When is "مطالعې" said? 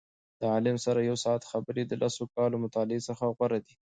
2.65-2.99